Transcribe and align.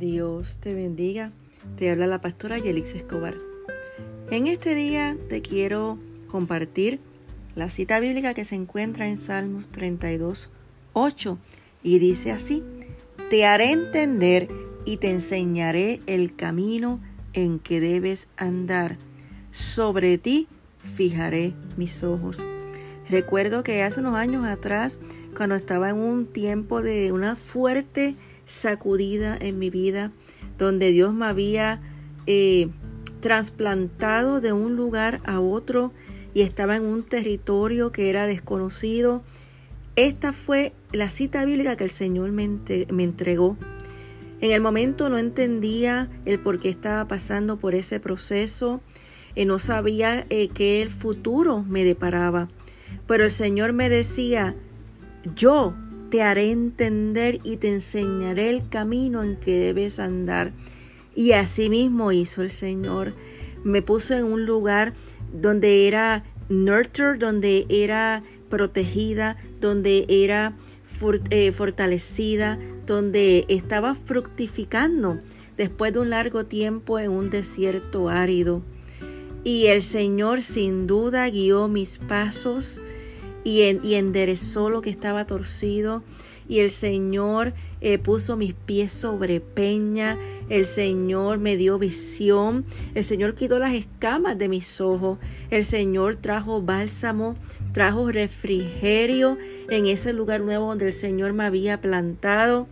Dios 0.00 0.56
te 0.60 0.72
bendiga. 0.72 1.30
Te 1.76 1.90
habla 1.90 2.06
la 2.06 2.22
pastora 2.22 2.58
Yelix 2.58 2.94
Escobar. 2.94 3.36
En 4.30 4.46
este 4.46 4.74
día 4.74 5.14
te 5.28 5.42
quiero 5.42 5.98
compartir 6.26 7.00
la 7.54 7.68
cita 7.68 8.00
bíblica 8.00 8.32
que 8.32 8.46
se 8.46 8.54
encuentra 8.54 9.08
en 9.08 9.18
Salmos 9.18 9.68
32, 9.68 10.48
8 10.94 11.38
y 11.82 11.98
dice 11.98 12.32
así, 12.32 12.64
te 13.28 13.44
haré 13.44 13.72
entender 13.72 14.48
y 14.86 14.96
te 14.96 15.10
enseñaré 15.10 16.00
el 16.06 16.34
camino 16.34 16.98
en 17.34 17.58
que 17.58 17.78
debes 17.78 18.28
andar. 18.38 18.96
Sobre 19.50 20.16
ti 20.16 20.48
fijaré 20.94 21.52
mis 21.76 22.02
ojos. 22.04 22.42
Recuerdo 23.10 23.62
que 23.62 23.82
hace 23.82 24.00
unos 24.00 24.14
años 24.14 24.46
atrás, 24.46 24.98
cuando 25.36 25.56
estaba 25.56 25.90
en 25.90 25.96
un 25.96 26.24
tiempo 26.26 26.80
de 26.80 27.12
una 27.12 27.36
fuerte 27.36 28.16
sacudida 28.50 29.36
en 29.40 29.58
mi 29.58 29.70
vida, 29.70 30.10
donde 30.58 30.90
Dios 30.90 31.14
me 31.14 31.26
había 31.26 31.80
eh, 32.26 32.68
trasplantado 33.20 34.40
de 34.40 34.52
un 34.52 34.76
lugar 34.76 35.20
a 35.24 35.40
otro 35.40 35.92
y 36.34 36.42
estaba 36.42 36.76
en 36.76 36.84
un 36.84 37.04
territorio 37.04 37.92
que 37.92 38.10
era 38.10 38.26
desconocido. 38.26 39.22
Esta 39.94 40.32
fue 40.32 40.72
la 40.92 41.10
cita 41.10 41.44
bíblica 41.44 41.76
que 41.76 41.84
el 41.84 41.90
Señor 41.90 42.32
me, 42.32 42.42
entregó. 42.42 43.56
En 44.40 44.50
el 44.50 44.60
momento 44.60 45.08
no 45.08 45.18
entendía 45.18 46.10
el 46.24 46.40
por 46.40 46.58
qué 46.58 46.70
estaba 46.70 47.06
pasando 47.06 47.56
por 47.56 47.74
ese 47.74 48.00
proceso, 48.00 48.80
eh, 49.36 49.44
no 49.44 49.60
sabía 49.60 50.26
eh, 50.28 50.48
qué 50.48 50.82
el 50.82 50.90
futuro 50.90 51.62
me 51.62 51.84
deparaba, 51.84 52.48
pero 53.06 53.24
el 53.24 53.30
Señor 53.30 53.74
me 53.74 53.88
decía, 53.88 54.56
yo 55.36 55.74
te 56.10 56.22
haré 56.22 56.50
entender 56.50 57.40
y 57.44 57.56
te 57.56 57.72
enseñaré 57.72 58.50
el 58.50 58.68
camino 58.68 59.22
en 59.22 59.36
que 59.36 59.58
debes 59.58 59.98
andar. 59.98 60.52
Y 61.14 61.32
así 61.32 61.70
mismo 61.70 62.12
hizo 62.12 62.42
el 62.42 62.50
Señor. 62.50 63.14
Me 63.64 63.82
puso 63.82 64.14
en 64.14 64.24
un 64.24 64.46
lugar 64.46 64.94
donde 65.32 65.86
era 65.86 66.24
nurture, 66.48 67.18
donde 67.18 67.66
era 67.68 68.22
protegida, 68.48 69.36
donde 69.60 70.06
era 70.08 70.56
eh, 71.30 71.52
fortalecida, 71.52 72.58
donde 72.86 73.44
estaba 73.48 73.94
fructificando 73.94 75.20
después 75.56 75.92
de 75.92 76.00
un 76.00 76.10
largo 76.10 76.44
tiempo 76.46 76.98
en 76.98 77.10
un 77.10 77.30
desierto 77.30 78.08
árido. 78.08 78.62
Y 79.44 79.66
el 79.66 79.80
Señor 79.80 80.42
sin 80.42 80.86
duda 80.86 81.30
guió 81.30 81.68
mis 81.68 81.98
pasos 81.98 82.80
y, 83.44 83.62
enderezó 83.94 84.70
lo 84.70 84.82
que 84.82 84.90
estaba 84.90 85.26
torcido. 85.26 86.02
Y 86.48 86.58
el 86.58 86.70
Señor 86.70 87.52
eh, 87.80 87.98
puso 87.98 88.36
mis 88.36 88.54
pies 88.54 88.92
sobre 88.92 89.40
peña. 89.40 90.18
El 90.48 90.66
Señor 90.66 91.38
me 91.38 91.56
dio 91.56 91.78
visión. 91.78 92.64
El 92.94 93.04
Señor 93.04 93.34
quitó 93.34 93.58
las 93.58 93.72
escamas 93.74 94.36
de 94.36 94.48
mis 94.48 94.80
ojos. 94.80 95.18
El 95.50 95.64
Señor 95.64 96.16
trajo 96.16 96.60
bálsamo, 96.60 97.36
trajo 97.72 98.10
refrigerio 98.10 99.38
en 99.68 99.86
ese 99.86 100.12
lugar 100.12 100.40
nuevo 100.40 100.66
donde 100.66 100.86
el 100.86 100.92
Señor 100.92 101.32
me 101.32 101.44
había 101.44 101.80
plantado. 101.80 102.66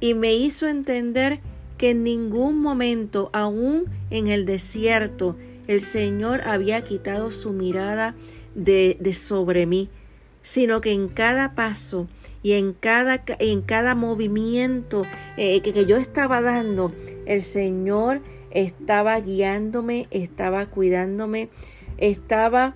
Y 0.00 0.14
me 0.14 0.34
hizo 0.34 0.66
entender 0.66 1.40
que 1.78 1.90
en 1.90 2.02
ningún 2.02 2.60
momento, 2.60 3.30
aún 3.32 3.84
en 4.10 4.28
el 4.28 4.44
desierto, 4.44 5.36
el 5.66 5.80
Señor 5.80 6.42
había 6.46 6.82
quitado 6.82 7.30
su 7.30 7.52
mirada 7.52 8.14
de, 8.54 8.98
sobre 9.12 9.66
mí, 9.66 9.90
sino 10.42 10.80
que 10.80 10.92
en 10.92 11.08
cada 11.08 11.54
paso 11.54 12.06
y 12.42 12.52
en 12.52 12.72
cada, 12.74 13.24
en 13.38 13.62
cada 13.62 13.94
movimiento 13.94 15.02
eh, 15.36 15.60
que, 15.62 15.72
que 15.72 15.86
yo 15.86 15.96
estaba 15.96 16.40
dando, 16.42 16.92
el 17.26 17.42
Señor 17.42 18.20
estaba 18.50 19.18
guiándome, 19.20 20.06
estaba 20.10 20.66
cuidándome, 20.66 21.48
estaba 21.98 22.74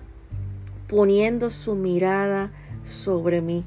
poniendo 0.87 1.49
su 1.49 1.75
mirada 1.75 2.51
sobre 2.83 3.41
mí. 3.41 3.63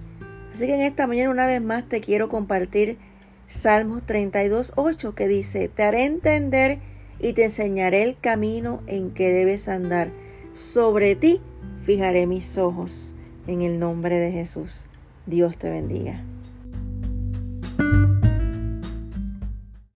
Así 0.53 0.66
que 0.66 0.75
en 0.75 0.81
esta 0.81 1.06
mañana 1.06 1.31
una 1.31 1.47
vez 1.47 1.62
más 1.62 1.89
te 1.89 2.00
quiero 2.00 2.28
compartir 2.28 2.99
Salmos 3.47 4.04
32, 4.06 4.72
8 4.77 5.15
que 5.15 5.28
dice, 5.28 5.69
te 5.69 5.83
haré 5.83 6.04
entender 6.04 6.78
y 7.22 7.33
te 7.33 7.44
enseñaré 7.44 8.03
el 8.03 8.19
camino 8.19 8.83
en 8.87 9.12
que 9.12 9.33
debes 9.33 9.69
andar. 9.69 10.10
Sobre 10.53 11.15
ti 11.16 11.41
fijaré 11.83 12.27
mis 12.27 12.59
ojos. 12.59 13.15
En 13.47 13.62
el 13.62 13.78
nombre 13.78 14.19
de 14.19 14.31
Jesús. 14.31 14.87
Dios 15.27 15.56
te 15.56 15.71
bendiga. 15.71 16.22